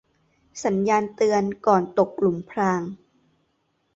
[0.63, 2.81] สัญญาณเตือนก่อนตกหลุมพราง